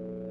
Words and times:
you 0.00 0.29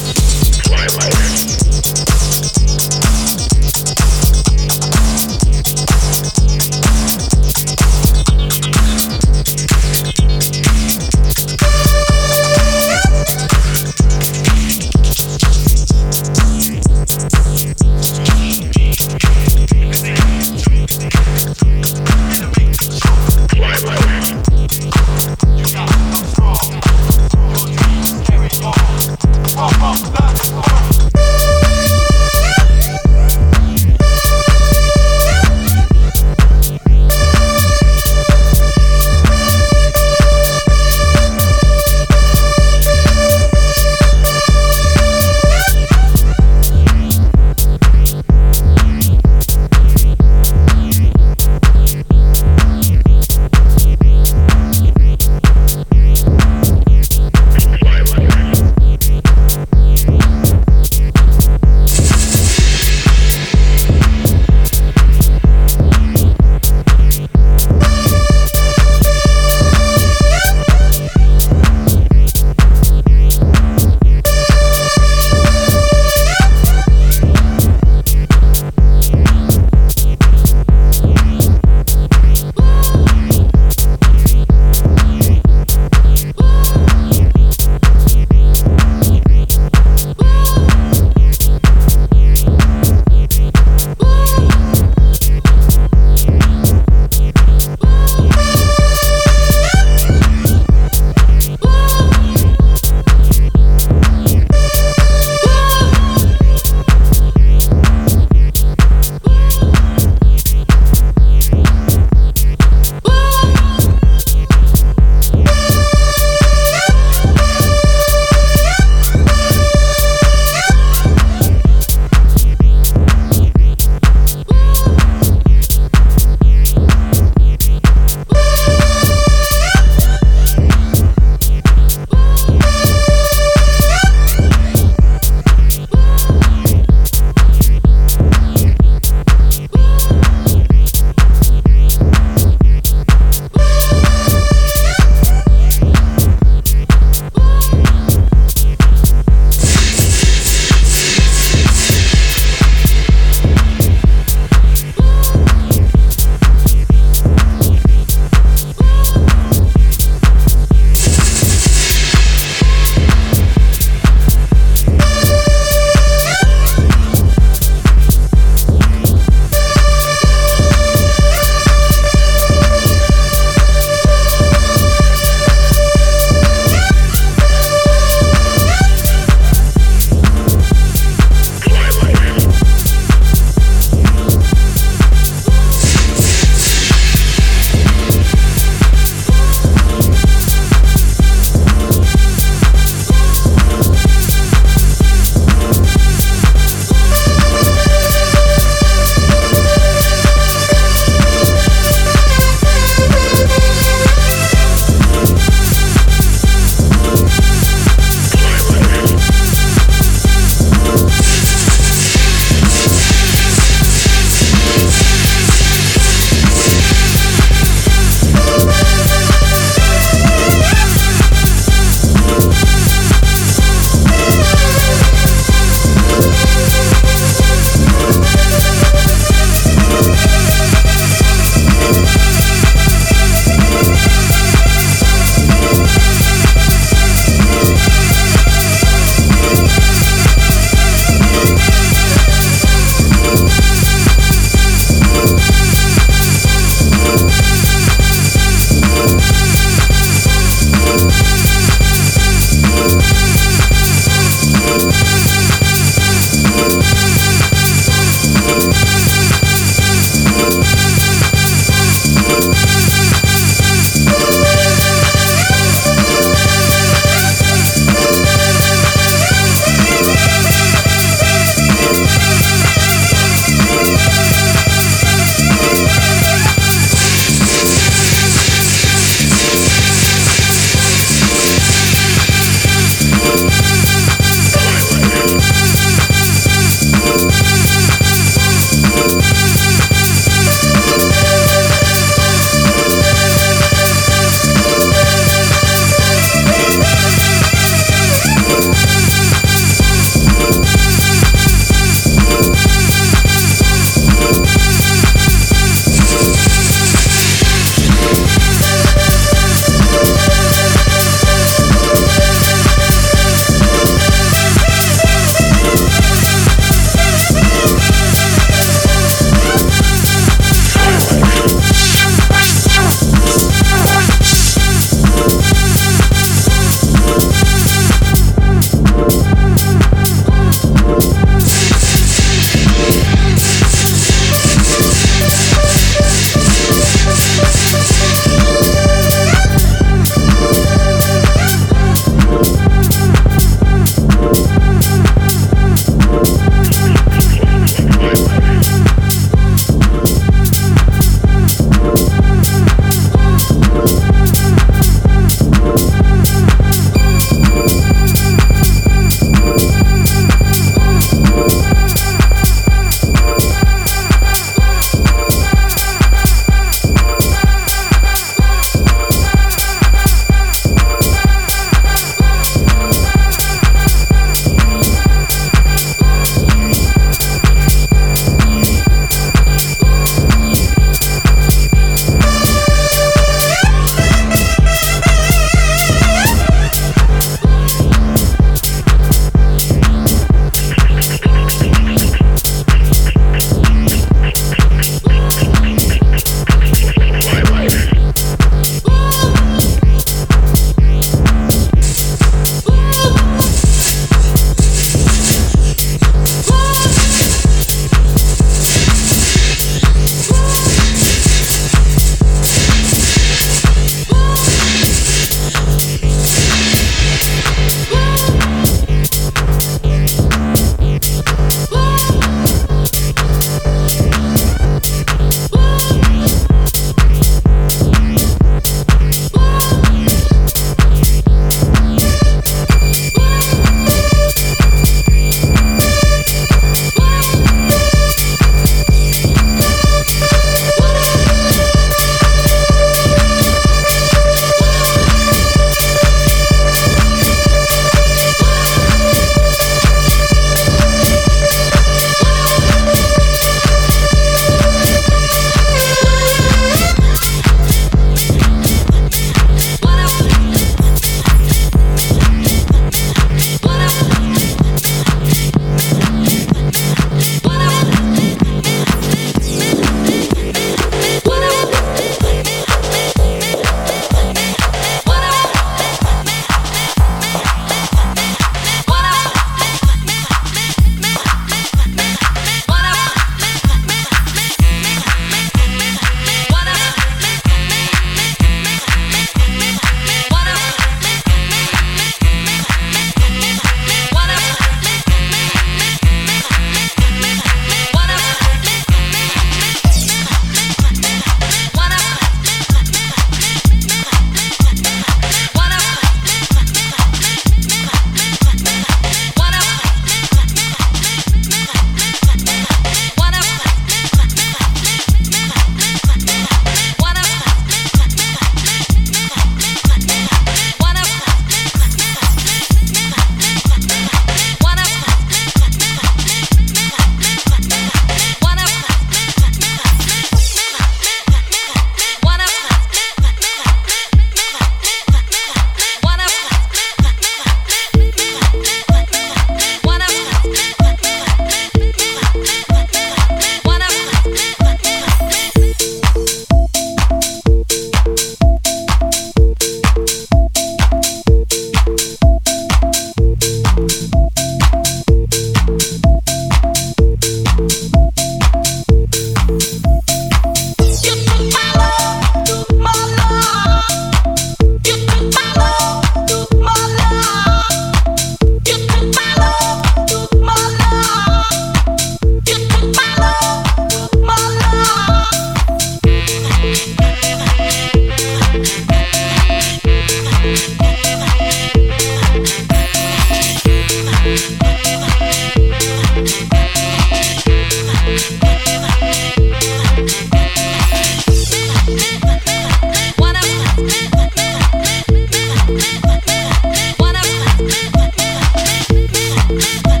Clip. 599.59 600.00